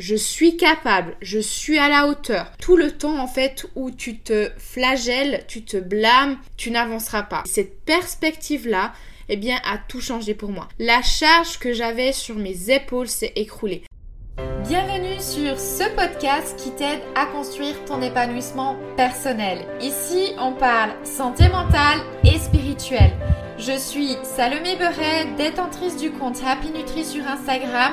je 0.00 0.16
suis 0.16 0.56
capable, 0.56 1.14
je 1.20 1.38
suis 1.38 1.78
à 1.78 1.88
la 1.88 2.06
hauteur. 2.06 2.50
Tout 2.58 2.76
le 2.76 2.90
temps 2.90 3.18
en 3.18 3.26
fait 3.26 3.66
où 3.76 3.90
tu 3.90 4.18
te 4.18 4.50
flagelles, 4.56 5.44
tu 5.46 5.62
te 5.62 5.76
blâmes, 5.76 6.38
tu 6.56 6.70
n'avanceras 6.70 7.24
pas. 7.24 7.42
Cette 7.44 7.84
perspective-là, 7.84 8.94
eh 9.28 9.36
bien, 9.36 9.58
a 9.64 9.76
tout 9.76 10.00
changé 10.00 10.34
pour 10.34 10.50
moi. 10.50 10.68
La 10.78 11.02
charge 11.02 11.58
que 11.58 11.74
j'avais 11.74 12.12
sur 12.12 12.36
mes 12.36 12.70
épaules 12.70 13.08
s'est 13.08 13.32
écroulée. 13.36 13.84
Bienvenue 14.66 15.20
sur 15.20 15.60
ce 15.60 15.84
podcast 15.94 16.58
qui 16.58 16.70
t'aide 16.70 17.00
à 17.14 17.26
construire 17.26 17.84
ton 17.84 18.00
épanouissement 18.00 18.76
personnel. 18.96 19.66
Ici, 19.82 20.32
on 20.38 20.52
parle 20.52 20.92
santé 21.04 21.48
mentale 21.48 22.00
et 22.24 22.38
spirituelle. 22.38 23.12
Je 23.58 23.76
suis 23.76 24.16
Salomé 24.22 24.76
Beret, 24.76 25.26
détentrice 25.36 25.98
du 25.98 26.10
compte 26.10 26.40
Happy 26.44 26.70
Nutri 26.70 27.04
sur 27.04 27.26
Instagram 27.26 27.92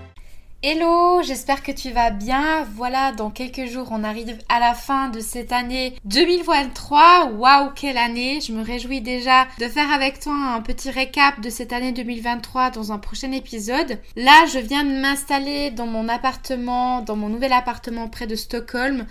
Hello, 0.63 1.23
j'espère 1.23 1.63
que 1.63 1.71
tu 1.71 1.89
vas 1.89 2.11
bien. 2.11 2.67
Voilà, 2.75 3.13
dans 3.13 3.31
quelques 3.31 3.65
jours, 3.65 3.87
on 3.89 4.03
arrive 4.03 4.37
à 4.47 4.59
la 4.59 4.75
fin 4.75 5.09
de 5.09 5.19
cette 5.19 5.51
année 5.51 5.95
2023. 6.05 7.31
Waouh, 7.31 7.71
quelle 7.71 7.97
année 7.97 8.41
Je 8.41 8.53
me 8.53 8.63
réjouis 8.63 9.01
déjà 9.01 9.47
de 9.59 9.67
faire 9.67 9.91
avec 9.91 10.19
toi 10.19 10.35
un 10.35 10.61
petit 10.61 10.91
récap 10.91 11.41
de 11.41 11.49
cette 11.49 11.73
année 11.73 11.93
2023 11.93 12.69
dans 12.69 12.91
un 12.91 12.99
prochain 12.99 13.31
épisode. 13.31 13.97
Là, 14.15 14.45
je 14.53 14.59
viens 14.59 14.83
de 14.83 15.01
m'installer 15.01 15.71
dans 15.71 15.87
mon 15.87 16.07
appartement, 16.07 17.01
dans 17.01 17.15
mon 17.15 17.29
nouvel 17.29 17.53
appartement 17.53 18.07
près 18.07 18.27
de 18.27 18.35
Stockholm. 18.35 19.07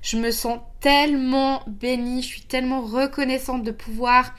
Je 0.00 0.16
me 0.16 0.30
sens 0.30 0.58
tellement 0.80 1.62
bénie, 1.66 2.22
je 2.22 2.28
suis 2.28 2.42
tellement 2.42 2.80
reconnaissante 2.80 3.62
de 3.62 3.72
pouvoir 3.72 4.32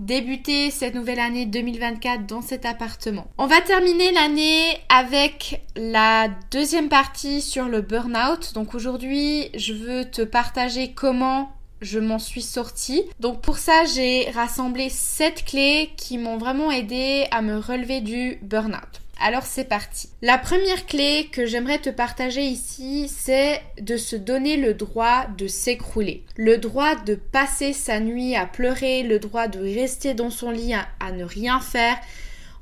débuter 0.00 0.70
cette 0.70 0.94
nouvelle 0.94 1.20
année 1.20 1.46
2024 1.46 2.26
dans 2.26 2.42
cet 2.42 2.64
appartement. 2.64 3.28
On 3.38 3.46
va 3.46 3.60
terminer 3.60 4.10
l'année 4.12 4.78
avec 4.88 5.62
la 5.76 6.28
deuxième 6.50 6.88
partie 6.88 7.40
sur 7.42 7.66
le 7.66 7.82
burn-out. 7.82 8.54
Donc 8.54 8.74
aujourd'hui, 8.74 9.50
je 9.54 9.74
veux 9.74 10.10
te 10.10 10.22
partager 10.22 10.92
comment 10.92 11.52
je 11.80 11.98
m'en 11.98 12.18
suis 12.18 12.42
sortie. 12.42 13.04
Donc 13.20 13.40
pour 13.40 13.58
ça, 13.58 13.84
j'ai 13.84 14.30
rassemblé 14.30 14.88
7 14.88 15.44
clés 15.44 15.90
qui 15.96 16.18
m'ont 16.18 16.38
vraiment 16.38 16.70
aidé 16.70 17.26
à 17.30 17.42
me 17.42 17.58
relever 17.58 18.00
du 18.00 18.38
burn-out. 18.42 19.00
Alors 19.22 19.44
c'est 19.44 19.64
parti. 19.64 20.08
La 20.22 20.38
première 20.38 20.86
clé 20.86 21.28
que 21.30 21.44
j'aimerais 21.44 21.78
te 21.78 21.90
partager 21.90 22.40
ici, 22.40 23.06
c'est 23.14 23.60
de 23.78 23.98
se 23.98 24.16
donner 24.16 24.56
le 24.56 24.72
droit 24.72 25.26
de 25.36 25.46
s'écrouler. 25.46 26.24
Le 26.36 26.56
droit 26.56 26.94
de 26.94 27.16
passer 27.16 27.74
sa 27.74 28.00
nuit 28.00 28.34
à 28.34 28.46
pleurer, 28.46 29.02
le 29.02 29.18
droit 29.18 29.46
de 29.46 29.60
rester 29.60 30.14
dans 30.14 30.30
son 30.30 30.50
lit 30.50 30.72
à, 30.72 31.12
ne 31.12 31.24
rien 31.24 31.60
faire. 31.60 31.98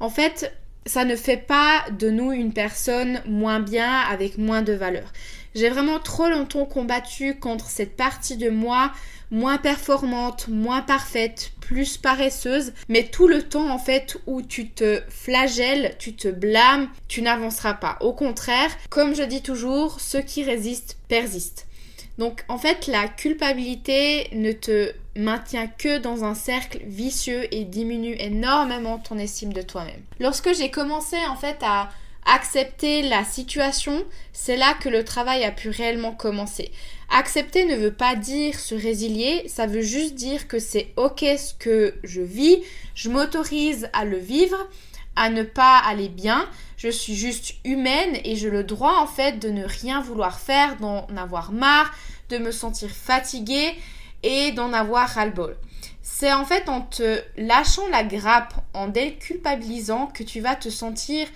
En 0.01 0.11
fait, 0.11 0.53
ça 0.85 1.05
ne 1.05 1.15
fait 1.15 1.37
pas 1.37 1.85
de 1.97 2.11
nous 2.11 2.33
une 2.33 2.53
personne 2.53 3.23
moins 3.25 3.61
bien 3.61 4.01
avec 4.11 4.37
moins 4.37 4.63
de 4.63 4.73
valeur. 4.73 5.13
J'ai 5.55 5.71
vraiment 5.71 5.99
trop 5.99 6.29
longtemps 6.29 6.67
combattu 6.67 7.35
contre 7.39 7.67
cette 7.67 7.97
partie 7.97 8.37
de 8.37 8.51
moi 8.51 8.93
moins 9.31 9.59
performante, 9.59 10.49
moins 10.49 10.81
parfaite, 10.81 11.53
plus 11.61 11.99
paresseuse, 11.99 12.73
mais 12.89 13.05
tout 13.05 13.29
le 13.29 13.43
temps 13.43 13.71
en 13.71 13.79
fait 13.79 14.17
où 14.27 14.43
tu 14.43 14.71
te 14.71 15.03
flagelles, 15.09 15.95
tu 15.99 16.15
te 16.15 16.29
blâmes, 16.29 16.89
tu 17.09 17.23
n'avanceras 17.23 17.75
pas. 17.75 17.99
Au 18.01 18.13
contraire, 18.13 18.71
comme 18.89 19.15
je 19.15 19.23
dis 19.23 19.43
toujours, 19.43 20.01
ceux 20.01 20.23
qui 20.23 20.43
résistent 20.43 20.97
persistent. 21.09 21.67
Donc 22.19 22.45
en 22.49 22.59
fait, 22.59 22.87
la 22.89 23.07
culpabilité 23.07 24.29
ne 24.33 24.53
te 24.53 24.93
maintient 25.15 25.69
que 25.69 25.99
dans 25.99 26.25
un 26.25 26.35
cercle 26.35 26.81
vicieux 26.85 27.47
et 27.55 27.65
diminue 27.65 28.17
énormément 28.19 28.99
ton 28.99 29.19
estime 29.19 29.53
de 29.53 29.63
toi-même. 29.63 30.03
Lorsque 30.19 30.53
j'ai 30.55 30.71
commencé 30.71 31.17
en 31.29 31.37
fait 31.37 31.59
à 31.63 31.91
accepter 32.29 33.03
la 33.03 33.25
situation, 33.25 34.05
c'est 34.33 34.57
là 34.57 34.75
que 34.75 34.89
le 34.89 35.05
travail 35.05 35.45
a 35.45 35.51
pu 35.51 35.71
réellement 35.71 36.13
commencer. 36.13 36.71
Accepter 37.11 37.65
ne 37.65 37.75
veut 37.75 37.93
pas 37.93 38.17
dire 38.17 38.61
se 38.61 38.75
résilier, 38.75 39.49
ça 39.49 39.67
veut 39.67 39.83
juste 39.83 40.15
dire 40.15 40.47
que 40.47 40.59
c'est 40.59 40.93
ok 40.97 41.25
ce 41.39 41.55
que 41.55 41.95
je 42.05 42.21
vis, 42.21 42.59
je 42.95 43.09
m'autorise 43.09 43.89
à 43.95 44.05
le 44.05 44.19
vivre, 44.19 44.69
à 45.17 45.31
ne 45.31 45.43
pas 45.43 45.79
aller 45.79 46.09
bien, 46.09 46.49
je 46.77 46.91
suis 46.91 47.15
juste 47.15 47.55
humaine 47.65 48.19
et 48.25 48.37
j'ai 48.37 48.51
le 48.51 48.63
droit 48.63 48.99
en 49.01 49.07
fait 49.07 49.39
de 49.39 49.49
ne 49.49 49.65
rien 49.65 50.01
vouloir 50.03 50.39
faire, 50.39 50.77
d'en 50.77 51.07
avoir 51.17 51.51
marre, 51.51 51.93
de 52.29 52.37
me 52.37 52.53
sentir 52.53 52.91
fatiguée 52.91 53.75
et 54.23 54.53
d'en 54.53 54.75
avoir 54.75 55.09
ras-le-bol. 55.09 55.57
C'est 56.03 56.33
en 56.33 56.45
fait 56.45 56.69
en 56.69 56.83
te 56.83 57.23
lâchant 57.37 57.89
la 57.89 58.05
grappe, 58.05 58.55
en 58.75 58.89
déculpabilisant 58.89 60.07
que 60.07 60.23
tu 60.23 60.41
vas 60.41 60.57
te 60.57 60.69
sentir 60.69 61.27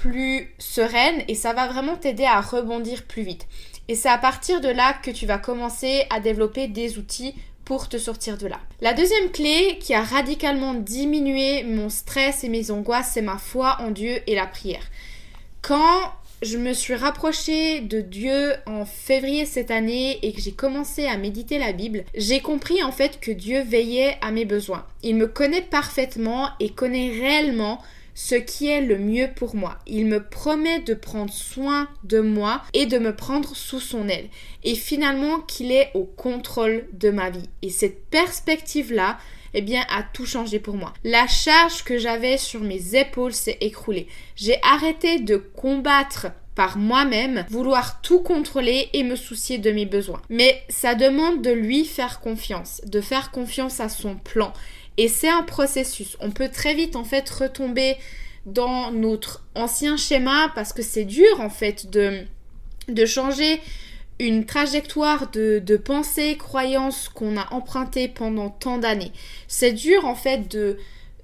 plus 0.00 0.54
sereine 0.58 1.22
et 1.28 1.34
ça 1.34 1.52
va 1.52 1.68
vraiment 1.68 1.96
t'aider 1.96 2.24
à 2.24 2.40
rebondir 2.40 3.04
plus 3.04 3.22
vite. 3.22 3.46
Et 3.88 3.94
c'est 3.94 4.08
à 4.08 4.18
partir 4.18 4.60
de 4.60 4.68
là 4.68 4.94
que 4.94 5.10
tu 5.10 5.26
vas 5.26 5.38
commencer 5.38 6.04
à 6.10 6.20
développer 6.20 6.68
des 6.68 6.98
outils 6.98 7.34
pour 7.64 7.88
te 7.88 7.98
sortir 7.98 8.38
de 8.38 8.46
là. 8.46 8.60
La 8.80 8.94
deuxième 8.94 9.30
clé 9.30 9.78
qui 9.80 9.92
a 9.94 10.02
radicalement 10.02 10.74
diminué 10.74 11.64
mon 11.64 11.88
stress 11.88 12.44
et 12.44 12.48
mes 12.48 12.70
angoisses, 12.70 13.10
c'est 13.12 13.22
ma 13.22 13.38
foi 13.38 13.76
en 13.80 13.90
Dieu 13.90 14.20
et 14.26 14.34
la 14.34 14.46
prière. 14.46 14.82
Quand 15.60 16.12
je 16.42 16.56
me 16.56 16.72
suis 16.72 16.94
rapprochée 16.94 17.80
de 17.80 18.00
Dieu 18.00 18.54
en 18.66 18.86
février 18.86 19.44
cette 19.44 19.70
année 19.70 20.18
et 20.22 20.32
que 20.32 20.40
j'ai 20.40 20.52
commencé 20.52 21.06
à 21.06 21.18
méditer 21.18 21.58
la 21.58 21.72
Bible, 21.72 22.04
j'ai 22.14 22.40
compris 22.40 22.82
en 22.82 22.92
fait 22.92 23.20
que 23.20 23.30
Dieu 23.30 23.62
veillait 23.62 24.16
à 24.22 24.30
mes 24.30 24.46
besoins. 24.46 24.86
Il 25.02 25.16
me 25.16 25.26
connaît 25.26 25.60
parfaitement 25.60 26.48
et 26.58 26.70
connaît 26.70 27.10
réellement 27.10 27.82
ce 28.14 28.34
qui 28.34 28.68
est 28.68 28.80
le 28.80 28.98
mieux 28.98 29.28
pour 29.34 29.54
moi. 29.54 29.78
Il 29.86 30.06
me 30.06 30.22
promet 30.22 30.80
de 30.80 30.94
prendre 30.94 31.32
soin 31.32 31.88
de 32.04 32.20
moi 32.20 32.62
et 32.74 32.86
de 32.86 32.98
me 32.98 33.14
prendre 33.14 33.56
sous 33.56 33.80
son 33.80 34.08
aile. 34.08 34.28
Et 34.64 34.74
finalement 34.74 35.40
qu'il 35.40 35.72
est 35.72 35.90
au 35.94 36.04
contrôle 36.04 36.86
de 36.92 37.10
ma 37.10 37.30
vie. 37.30 37.48
Et 37.62 37.70
cette 37.70 38.04
perspective-là, 38.06 39.18
eh 39.54 39.62
bien, 39.62 39.84
a 39.88 40.02
tout 40.02 40.26
changé 40.26 40.58
pour 40.58 40.76
moi. 40.76 40.92
La 41.04 41.26
charge 41.26 41.82
que 41.82 41.98
j'avais 41.98 42.38
sur 42.38 42.60
mes 42.60 42.96
épaules 42.96 43.32
s'est 43.32 43.58
écroulée. 43.60 44.06
J'ai 44.36 44.58
arrêté 44.62 45.18
de 45.18 45.36
combattre 45.36 46.28
par 46.54 46.76
moi-même, 46.76 47.46
vouloir 47.48 48.02
tout 48.02 48.20
contrôler 48.20 48.90
et 48.92 49.02
me 49.02 49.16
soucier 49.16 49.58
de 49.58 49.70
mes 49.70 49.86
besoins. 49.86 50.20
Mais 50.28 50.62
ça 50.68 50.94
demande 50.94 51.42
de 51.42 51.50
lui 51.50 51.84
faire 51.84 52.20
confiance, 52.20 52.82
de 52.84 53.00
faire 53.00 53.30
confiance 53.30 53.80
à 53.80 53.88
son 53.88 54.16
plan. 54.16 54.52
Et 55.00 55.08
c'est 55.08 55.30
un 55.30 55.42
processus. 55.42 56.18
On 56.20 56.30
peut 56.30 56.50
très 56.50 56.74
vite 56.74 56.94
en 56.94 57.04
fait 57.04 57.26
retomber 57.30 57.96
dans 58.44 58.90
notre 58.90 59.46
ancien 59.54 59.96
schéma 59.96 60.52
parce 60.54 60.74
que 60.74 60.82
c'est 60.82 61.06
dur 61.06 61.40
en 61.40 61.48
fait 61.48 61.88
de, 61.88 62.20
de 62.86 63.06
changer 63.06 63.62
une 64.18 64.44
trajectoire 64.44 65.30
de, 65.30 65.58
de 65.58 65.76
pensée, 65.78 66.36
croyance 66.36 67.08
qu'on 67.08 67.38
a 67.38 67.50
empruntée 67.50 68.08
pendant 68.08 68.50
tant 68.50 68.76
d'années. 68.76 69.12
C'est 69.48 69.72
dur 69.72 70.04
en 70.04 70.14
fait 70.14 70.50
de, 70.50 70.76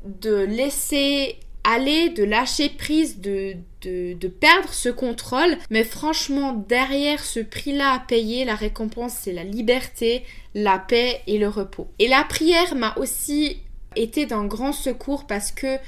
de 0.06 0.36
laisser 0.36 1.36
aller, 1.62 2.08
de 2.08 2.24
lâcher 2.24 2.70
prise, 2.70 3.20
de, 3.20 3.56
de, 3.82 4.14
de, 4.14 4.28
perdre 4.28 4.72
ce 4.72 4.88
contrôle. 4.88 5.58
Mais 5.68 5.84
franchement, 5.84 6.64
derrière 6.66 7.22
ce 7.22 7.40
prix-là 7.40 7.92
à 7.92 7.98
payer, 7.98 8.46
la 8.46 8.54
récompense, 8.54 9.18
c'est 9.20 9.34
la 9.34 9.44
liberté, 9.44 10.24
la 10.54 10.78
paix 10.78 11.20
et 11.26 11.36
le 11.36 11.48
repos. 11.48 11.88
Et 11.98 12.08
la 12.08 12.24
prière 12.24 12.74
m'a 12.74 12.94
aussi 12.96 13.58
été 13.96 14.26
d'un 14.26 14.44
grand 14.44 14.72
secours 14.72 15.26
parce 15.26 15.50
que 15.50 15.78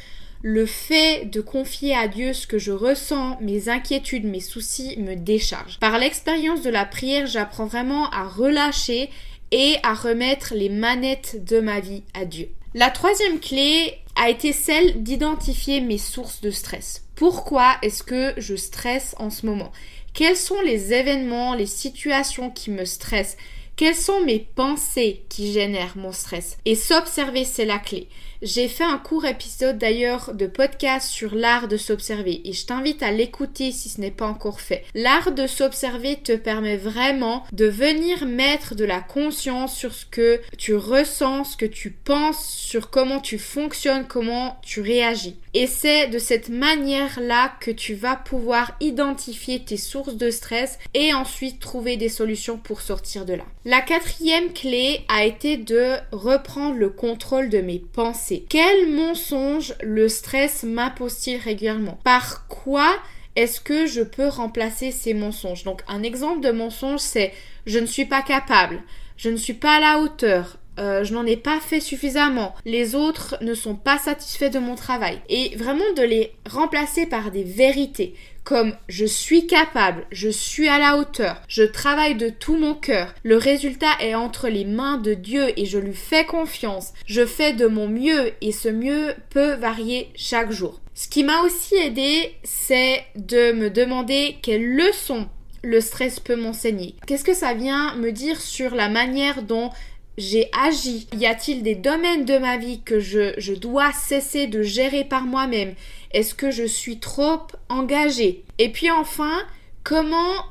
le 0.43 0.67
fait 0.67 1.25
de 1.25 1.41
confier 1.41 1.95
à 1.95 2.07
Dieu 2.07 2.33
ce 2.33 2.47
que 2.47 2.59
je 2.59 2.71
ressens, 2.71 3.39
mes 3.41 3.69
inquiétudes, 3.69 4.25
mes 4.25 4.41
soucis 4.41 4.97
me 4.99 5.17
décharge. 5.17 5.79
Par 5.81 5.99
l'expérience 5.99 6.63
de 6.63 6.71
la 6.71 6.85
prière, 6.85 7.27
j'apprends 7.27 7.67
vraiment 7.67 8.09
à 8.11 8.25
relâcher 8.25 9.11
et 9.51 9.77
à 9.83 9.95
remettre 9.95 10.55
les 10.55 10.69
manettes 10.69 11.45
de 11.45 11.61
ma 11.61 11.81
vie 11.81 12.03
à 12.15 12.25
Dieu. 12.25 12.51
La 12.75 12.91
troisième 12.91 13.41
clé 13.41 13.95
a 14.15 14.31
été 14.31 14.53
celle 14.53 15.03
d'identifier 15.03 15.81
mes 15.81 15.99
sources 15.99 16.41
de 16.41 16.51
stress. 16.51 17.05
Pourquoi 17.17 17.77
est-ce 17.83 18.03
que 18.03 18.35
je 18.37 18.55
stresse 18.55 19.15
en 19.19 19.31
ce 19.31 19.47
moment? 19.47 19.73
Quels 20.13 20.37
sont 20.37 20.61
les 20.61 20.93
événements, 20.93 21.55
les 21.55 21.67
situations 21.67 22.51
qui 22.51 22.71
me 22.71 22.85
stressent? 22.85 23.37
Quelles 23.79 23.95
sont 23.95 24.23
mes 24.23 24.41
pensées 24.41 25.23
qui 25.29 25.53
génèrent 25.53 25.97
mon 25.97 26.11
stress? 26.11 26.59
Et 26.65 26.75
s'observer, 26.75 27.45
c'est 27.45 27.65
la 27.65 27.79
clé. 27.79 28.09
J'ai 28.41 28.69
fait 28.69 28.85
un 28.85 28.99
court 28.99 29.25
épisode 29.25 29.79
d'ailleurs 29.79 30.33
de 30.33 30.47
podcast 30.47 31.11
sur 31.11 31.35
l'art 31.35 31.67
de 31.67 31.77
s'observer 31.77 32.41
et 32.45 32.53
je 32.53 32.67
t'invite 32.67 33.03
à 33.03 33.11
l'écouter 33.11 33.73
si 33.73 33.89
ce 33.89 34.01
n'est 34.01 34.13
pas 34.13 34.29
encore 34.29 34.61
fait. 34.61 34.85
L'art 34.95 35.33
de 35.33 35.49
s'observer 35.49 36.15
te 36.23 36.37
permet 36.37 36.77
vraiment 36.77 37.43
de 37.51 37.67
venir 37.67 38.27
mettre 38.27 38.77
de 38.77 38.85
la 38.85 39.01
conscience 39.01 39.77
sur 39.77 39.93
ce 39.93 40.07
que 40.07 40.41
tu 40.57 40.77
ressens, 40.77 41.45
ce 41.45 41.57
que 41.57 41.67
tu 41.67 41.91
penses, 41.91 42.55
sur 42.55 42.91
comment 42.91 43.19
tu 43.19 43.41
fonctionnes, 43.41 44.07
comment 44.07 44.61
tu 44.63 44.83
réagis. 44.83 45.35
Et 45.55 45.67
c'est 45.67 46.07
de 46.07 46.21
cette 46.21 46.49
manière-là 46.49 47.55
que 47.61 47.73
tu 47.73 47.95
vas 47.95 48.15
pouvoir 48.15 48.77
identifier 48.81 49.65
tes 49.65 49.77
sources 49.77 50.15
de 50.15 50.31
stress 50.31 50.79
et 50.95 51.13
ensuite 51.13 51.59
trouver 51.59 51.97
des 51.97 52.09
solutions 52.09 52.59
pour 52.59 52.83
sortir 52.83 53.25
de 53.25 53.33
là. 53.33 53.45
La 53.65 53.81
quatrième 53.81 54.53
clé 54.53 55.01
a 55.09 55.25
été 55.25 55.57
de 55.57 55.95
reprendre 56.13 56.77
le 56.77 56.91
contrôle 56.91 57.49
de 57.49 57.61
mes 57.61 57.81
pensées 57.81 58.28
quel 58.49 58.93
mensonge 58.93 59.75
le 59.83 60.09
stress 60.09 60.63
m'impose-t-il 60.63 61.39
régulièrement? 61.39 61.99
Par 62.05 62.47
quoi 62.49 62.97
est-ce 63.37 63.61
que 63.61 63.87
je 63.87 64.03
peux 64.03 64.29
remplacer 64.29 64.91
ces 64.91 65.15
mensonges? 65.15 65.65
Donc 65.65 65.83
un 65.89 66.03
exemple 66.03 66.41
de 66.41 66.51
mensonge 66.51 67.01
c'est 67.01 67.33
je 67.67 67.79
ne 67.79 67.87
suis 67.87 68.07
pas 68.07 68.23
capable, 68.23 68.83
je 69.17 69.31
ne 69.31 69.37
suis 69.37 69.55
pas 69.55 69.77
à 69.77 69.81
la 69.81 69.99
hauteur, 70.01 70.59
euh, 70.79 71.05
je 71.05 71.13
n'en 71.13 71.27
ai 71.27 71.37
pas 71.37 71.61
fait 71.61 71.81
suffisamment, 71.81 72.55
les 72.65 72.95
autres 72.95 73.37
ne 73.41 73.55
sont 73.55 73.75
pas 73.75 73.99
satisfaits 73.99 74.51
de 74.51 74.59
mon 74.59 74.75
travail. 74.75 75.21
Et 75.29 75.57
vraiment 75.57 75.93
de 75.97 76.03
les 76.03 76.33
remplacer 76.49 77.07
par 77.07 77.31
des 77.31 77.45
vérités 77.45 78.15
comme 78.49 78.75
je 78.89 79.05
suis 79.05 79.47
capable, 79.47 80.07
je 80.11 80.31
suis 80.31 80.69
à 80.69 80.79
la 80.79 80.97
hauteur, 80.97 81.43
je 81.49 81.65
travaille 81.65 82.15
de 82.15 82.31
tout 82.31 82.57
mon 82.57 82.73
cœur, 82.73 83.15
le 83.23 83.37
résultat 83.37 83.91
est 84.01 84.15
entre 84.15 84.49
les 84.49 84.65
mains 84.65 84.97
de 84.97 85.13
Dieu 85.13 85.49
et 85.59 85.67
je 85.67 85.79
lui 85.79 85.93
fais 85.93 86.25
confiance, 86.25 86.95
je 87.05 87.27
fais 87.27 87.53
de 87.53 87.67
mon 87.67 87.89
mieux 87.89 88.33
et 88.41 88.53
ce 88.53 88.71
mieux 88.71 89.13
peut 89.29 89.53
varier 89.53 90.09
chaque 90.15 90.51
jour. 90.51 90.81
Ce 90.95 91.09
qui 91.09 91.25
m'a 91.25 91.43
aussi 91.43 91.75
aidé, 91.75 92.35
c'est 92.43 93.05
de 93.17 93.53
me 93.53 93.69
demander 93.69 94.39
quelle 94.41 94.75
leçon 94.77 95.29
le 95.63 95.83
stress 95.83 96.19
peut 96.19 96.37
m'enseigner. 96.37 96.95
Qu'est-ce 97.07 97.25
que 97.25 97.35
ça 97.35 97.53
vient 97.53 97.95
me 97.97 98.13
dire 98.13 98.41
sur 98.41 98.75
la 98.75 98.89
manière 98.89 99.43
dont 99.43 99.71
j'ai 100.19 100.51
agi. 100.53 101.07
Y 101.17 101.27
a-t-il 101.27 101.63
des 101.63 101.77
domaines 101.77 102.25
de 102.25 102.37
ma 102.37 102.59
vie 102.59 102.83
que 102.83 102.99
je, 102.99 103.55
dois 103.55 103.93
cesser 103.93 104.49
de 104.49 104.63
gérer 104.63 105.05
par 105.05 105.23
moi-même? 105.23 105.75
Est-ce 106.13 106.35
que 106.35 106.51
je 106.51 106.65
suis 106.65 106.99
trop 106.99 107.43
engagée? 107.69 108.45
Et 108.59 108.71
puis 108.71 108.91
enfin, 108.91 109.39
comment 109.85 110.45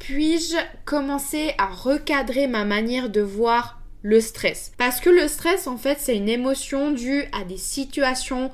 puis-je 0.00 0.56
commencer 0.84 1.54
à 1.56 1.66
recadrer 1.66 2.48
ma 2.48 2.64
manière 2.64 3.08
de 3.08 3.20
voir 3.20 3.80
le 4.02 4.20
stress? 4.20 4.72
Parce 4.76 5.00
que 5.00 5.10
le 5.10 5.28
stress, 5.28 5.68
en 5.68 5.76
fait, 5.76 5.98
c'est 6.00 6.16
une 6.16 6.28
émotion 6.28 6.90
due 6.90 7.24
à 7.32 7.44
des 7.44 7.56
situations 7.56 8.50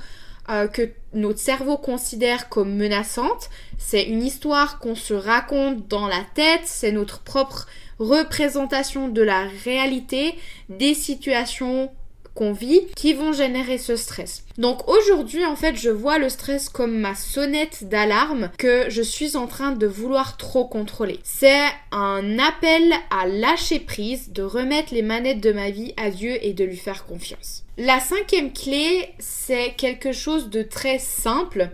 euh, 0.51 0.67
que 0.69 0.91
notre 1.13 1.39
cerveau 1.39 1.77
considère 1.77 2.49
comme 2.49 2.77
menaçantes. 2.77 3.51
C'est 3.79 4.05
une 4.05 4.23
histoire 4.23 4.79
qu'on 4.79 4.95
se 4.95 5.15
raconte 5.15 5.89
dans 5.89 6.07
la 6.07 6.25
tête, 6.35 6.63
c'est 6.65 6.93
notre 6.93 7.21
propre 7.21 7.67
représentation 7.99 9.09
de 9.09 9.23
la 9.23 9.47
réalité 9.65 10.35
des 10.69 10.95
situations 10.95 11.91
qu'on 12.35 12.53
vit 12.53 12.83
qui 12.97 13.15
vont 13.15 13.33
générer 13.33 13.79
ce 13.79 13.97
stress. 13.97 14.45
Donc 14.59 14.89
aujourd'hui 14.89 15.45
en 15.45 15.57
fait 15.57 15.77
je 15.77 15.91
vois 15.91 16.19
le 16.19 16.29
stress 16.29 16.69
comme 16.69 16.99
ma 16.99 17.15
sonnette 17.15 17.89
d'alarme 17.89 18.51
que 18.59 18.87
je 18.89 19.03
suis 19.03 19.37
en 19.37 19.47
train 19.47 19.73
de 19.73 19.87
vouloir 19.87 20.37
trop 20.37 20.67
contrôler. 20.67 21.21
C'est 21.23 21.65
un 21.93 22.39
appel 22.39 22.93
à 23.11 23.27
lâcher 23.27 23.81
prise, 23.81 24.33
de 24.33 24.43
remettre 24.43 24.95
les 24.95 25.03
manettes 25.03 25.41
de 25.41 25.53
ma 25.53 25.71
vie 25.71 25.95
à 25.97 26.11
Dieu 26.11 26.39
et 26.43 26.53
de 26.53 26.65
lui 26.65 26.77
faire 26.77 27.07
confiance. 27.07 27.65
La 27.79 28.01
cinquième 28.01 28.53
clé 28.53 29.09
c'est 29.19 29.75
quelque 29.77 30.13
chose 30.13 30.51
de 30.51 30.63
très 30.63 30.99
simple 30.99 31.71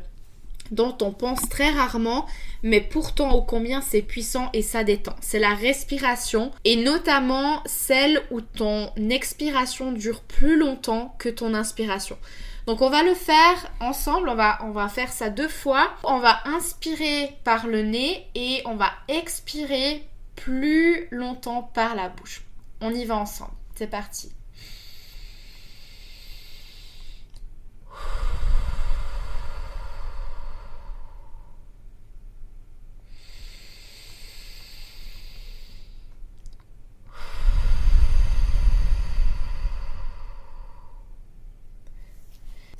dont 0.70 0.96
on 1.02 1.12
pense 1.12 1.48
très 1.48 1.70
rarement, 1.70 2.26
mais 2.62 2.80
pourtant 2.80 3.34
ô 3.34 3.42
combien 3.42 3.80
c'est 3.80 4.02
puissant 4.02 4.50
et 4.52 4.62
ça 4.62 4.84
détend. 4.84 5.14
C'est 5.20 5.38
la 5.38 5.54
respiration 5.54 6.50
et 6.64 6.76
notamment 6.76 7.62
celle 7.66 8.22
où 8.30 8.40
ton 8.40 8.90
expiration 9.10 9.92
dure 9.92 10.22
plus 10.22 10.56
longtemps 10.56 11.14
que 11.18 11.28
ton 11.28 11.54
inspiration. 11.54 12.18
Donc 12.66 12.82
on 12.82 12.90
va 12.90 13.04
le 13.04 13.14
faire 13.14 13.70
ensemble, 13.80 14.28
on 14.28 14.34
va, 14.34 14.58
on 14.62 14.72
va 14.72 14.88
faire 14.88 15.12
ça 15.12 15.30
deux 15.30 15.48
fois. 15.48 15.92
On 16.02 16.18
va 16.18 16.40
inspirer 16.46 17.36
par 17.44 17.66
le 17.66 17.82
nez 17.82 18.26
et 18.34 18.62
on 18.64 18.74
va 18.74 18.90
expirer 19.08 20.06
plus 20.34 21.06
longtemps 21.10 21.70
par 21.74 21.94
la 21.94 22.08
bouche. 22.08 22.42
On 22.80 22.92
y 22.92 23.04
va 23.04 23.16
ensemble. 23.16 23.52
C'est 23.76 23.86
parti. 23.86 24.35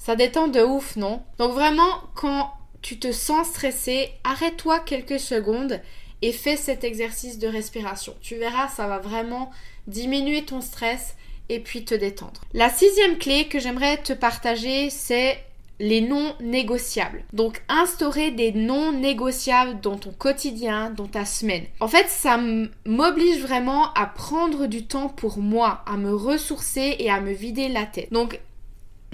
Ça 0.06 0.14
détend 0.14 0.46
de 0.46 0.60
ouf, 0.60 0.94
non? 0.94 1.20
Donc 1.36 1.50
vraiment, 1.50 1.90
quand 2.14 2.52
tu 2.80 2.96
te 2.96 3.10
sens 3.10 3.48
stressé, 3.48 4.10
arrête-toi 4.22 4.78
quelques 4.78 5.18
secondes 5.18 5.80
et 6.22 6.30
fais 6.30 6.56
cet 6.56 6.84
exercice 6.84 7.40
de 7.40 7.48
respiration. 7.48 8.14
Tu 8.20 8.36
verras, 8.36 8.68
ça 8.68 8.86
va 8.86 8.98
vraiment 8.98 9.50
diminuer 9.88 10.44
ton 10.44 10.60
stress 10.60 11.16
et 11.48 11.58
puis 11.58 11.84
te 11.84 11.96
détendre. 11.96 12.40
La 12.54 12.70
sixième 12.70 13.18
clé 13.18 13.48
que 13.48 13.58
j'aimerais 13.58 13.96
te 13.96 14.12
partager, 14.12 14.90
c'est 14.90 15.44
les 15.80 16.00
non 16.00 16.36
négociables. 16.40 17.24
Donc 17.32 17.62
instaurer 17.68 18.30
des 18.30 18.52
non 18.52 18.92
négociables 18.92 19.80
dans 19.80 19.96
ton 19.96 20.12
quotidien, 20.12 20.90
dans 20.90 21.08
ta 21.08 21.24
semaine. 21.24 21.64
En 21.80 21.88
fait, 21.88 22.08
ça 22.08 22.38
m'oblige 22.84 23.40
vraiment 23.40 23.92
à 23.94 24.06
prendre 24.06 24.68
du 24.68 24.86
temps 24.86 25.08
pour 25.08 25.38
moi, 25.38 25.82
à 25.84 25.96
me 25.96 26.14
ressourcer 26.14 26.94
et 27.00 27.10
à 27.10 27.20
me 27.20 27.32
vider 27.32 27.68
la 27.68 27.86
tête. 27.86 28.08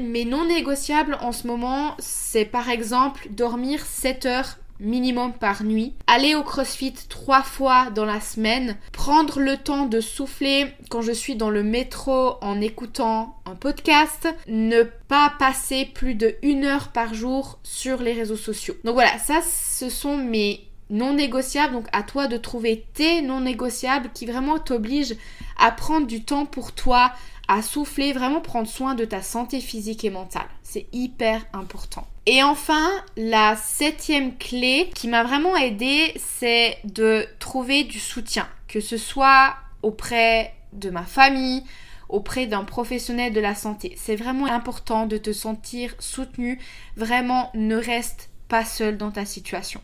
Mes 0.02 0.24
non 0.24 0.46
négociables 0.46 1.18
en 1.20 1.32
ce 1.32 1.46
moment, 1.46 1.94
c'est 1.98 2.44
par 2.44 2.68
exemple 2.68 3.28
dormir 3.30 3.84
7 3.84 4.26
heures 4.26 4.58
minimum 4.82 5.32
par 5.32 5.62
nuit, 5.62 5.94
aller 6.06 6.34
au 6.34 6.42
crossfit 6.42 6.94
trois 7.08 7.42
fois 7.42 7.90
dans 7.94 8.04
la 8.04 8.20
semaine, 8.20 8.76
prendre 8.92 9.40
le 9.40 9.56
temps 9.56 9.86
de 9.86 10.00
souffler 10.00 10.66
quand 10.90 11.02
je 11.02 11.12
suis 11.12 11.36
dans 11.36 11.50
le 11.50 11.62
métro 11.62 12.34
en 12.40 12.60
écoutant 12.60 13.36
un 13.46 13.54
podcast, 13.54 14.28
ne 14.48 14.82
pas 14.82 15.32
passer 15.38 15.88
plus 15.94 16.14
de 16.14 16.34
une 16.42 16.64
heure 16.64 16.88
par 16.88 17.14
jour 17.14 17.58
sur 17.62 18.02
les 18.02 18.12
réseaux 18.12 18.36
sociaux. 18.36 18.74
Donc 18.84 18.94
voilà, 18.94 19.18
ça 19.18 19.40
ce 19.42 19.88
sont 19.88 20.16
mes 20.16 20.71
non 20.92 21.14
négociables, 21.14 21.72
donc 21.72 21.88
à 21.92 22.04
toi 22.04 22.28
de 22.28 22.36
trouver 22.36 22.86
tes 22.94 23.22
non 23.22 23.40
négociables 23.40 24.10
qui 24.14 24.26
vraiment 24.26 24.60
t'obligent 24.60 25.16
à 25.58 25.72
prendre 25.72 26.06
du 26.06 26.22
temps 26.22 26.46
pour 26.46 26.72
toi, 26.72 27.12
à 27.48 27.62
souffler, 27.62 28.12
vraiment 28.12 28.40
prendre 28.40 28.68
soin 28.68 28.94
de 28.94 29.04
ta 29.04 29.22
santé 29.22 29.60
physique 29.60 30.04
et 30.04 30.10
mentale. 30.10 30.46
C'est 30.62 30.86
hyper 30.92 31.44
important. 31.52 32.06
Et 32.26 32.42
enfin, 32.42 32.88
la 33.16 33.56
septième 33.56 34.36
clé 34.36 34.90
qui 34.94 35.08
m'a 35.08 35.24
vraiment 35.24 35.56
aidée, 35.56 36.12
c'est 36.16 36.78
de 36.84 37.26
trouver 37.40 37.84
du 37.84 37.98
soutien, 37.98 38.46
que 38.68 38.80
ce 38.80 38.96
soit 38.96 39.56
auprès 39.82 40.54
de 40.72 40.90
ma 40.90 41.02
famille, 41.02 41.64
auprès 42.08 42.46
d'un 42.46 42.64
professionnel 42.64 43.32
de 43.32 43.40
la 43.40 43.54
santé. 43.54 43.94
C'est 43.96 44.16
vraiment 44.16 44.46
important 44.46 45.06
de 45.06 45.16
te 45.16 45.32
sentir 45.32 45.94
soutenu. 45.98 46.60
Vraiment, 46.96 47.50
ne 47.54 47.76
reste 47.76 48.28
pas 48.48 48.64
seul 48.66 48.98
dans 48.98 49.10
ta 49.10 49.24
situation. 49.24 49.80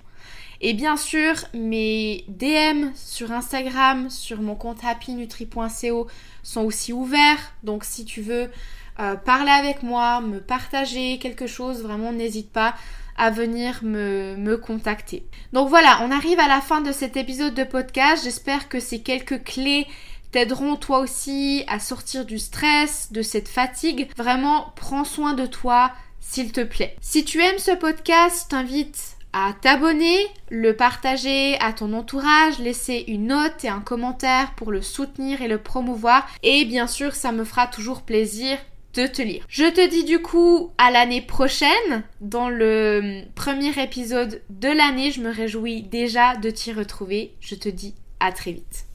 Et 0.61 0.75
bien 0.75 0.97
sûr, 0.97 1.35
mes 1.55 2.25
DM 2.29 2.89
sur 2.95 3.31
Instagram, 3.33 4.11
sur 4.11 4.41
mon 4.41 4.57
compte 4.57 4.85
happynutri.co 4.85 6.09
sont 6.43 6.63
aussi 6.63 6.93
ouverts. 6.93 7.53
Donc 7.63 7.85
si 7.85 8.05
tu 8.05 8.23
veux 8.23 8.51
euh, 8.99 9.15
parler 9.15 9.53
avec 9.53 9.83
moi, 9.85 10.21
me 10.21 10.41
partager 10.41 11.19
quelque 11.19 11.47
chose, 11.47 11.83
vraiment 11.83 12.13
n'hésite 12.13 12.51
pas 12.51 12.75
à 13.17 13.31
venir 13.31 13.81
me, 13.83 14.37
me, 14.37 14.57
contacter. 14.57 15.27
Donc 15.53 15.69
voilà, 15.69 16.01
on 16.03 16.11
arrive 16.11 16.39
à 16.39 16.49
la 16.49 16.61
fin 16.61 16.81
de 16.81 16.93
cet 16.93 17.17
épisode 17.17 17.55
de 17.55 17.65
podcast. 17.65 18.25
J'espère 18.25 18.69
que 18.69 18.81
ces 18.81 19.03
quelques 19.03 19.45
clés 19.45 19.87
t'aideront 20.33 20.77
toi 20.77 20.99
aussi 20.99 21.65
à 21.69 21.79
sortir 21.79 22.25
du 22.25 22.39
stress, 22.39 23.13
de 23.13 23.23
cette 23.23 23.49
fatigue. 23.49 24.09
Vraiment, 24.17 24.73
prends 24.77 25.05
soin 25.05 25.35
de 25.35 25.47
toi, 25.47 25.93
s'il 26.21 26.53
te 26.53 26.63
plaît. 26.63 26.97
Si 27.01 27.25
tu 27.25 27.41
aimes 27.41 27.59
ce 27.59 27.73
podcast, 27.73 28.45
je 28.45 28.49
t'invite 28.51 29.18
à 29.33 29.53
t'abonner, 29.61 30.27
le 30.51 30.75
partager 30.75 31.59
à 31.61 31.73
ton 31.73 31.93
entourage, 31.93 32.59
laisser 32.59 33.05
une 33.09 33.29
note 33.29 33.65
et 33.65 33.69
un 33.69 33.81
commentaire 33.81 34.55
pour 34.57 34.73
le 34.73 34.83
soutenir 34.83 35.43
et 35.43 35.49
le 35.49 35.59
promouvoir. 35.59 36.27
Et 36.43 36.65
bien 36.65 36.87
sûr, 36.87 37.15
ça 37.15 37.33
me 37.33 37.45
fera 37.45 37.67
toujours 37.67 38.03
plaisir 38.03 38.59
de 38.95 39.07
te 39.07 39.23
lire. 39.23 39.45
Je 39.49 39.65
te 39.65 39.89
dis 39.89 40.05
du 40.05 40.21
coup 40.21 40.73
à 40.79 40.91
l'année 40.91 41.23
prochaine, 41.23 42.03
dans 42.21 42.49
le 42.49 43.23
premier 43.35 43.81
épisode 43.81 44.43
de 44.51 44.69
l'année. 44.69 45.11
Je 45.11 45.21
me 45.21 45.31
réjouis 45.31 45.83
déjà 45.83 46.37
de 46.37 46.51
t'y 46.51 46.73
retrouver. 46.73 47.35
Je 47.41 47.55
te 47.55 47.69
dis 47.69 47.95
à 48.21 48.33
très 48.33 48.53
vite. 48.53 48.88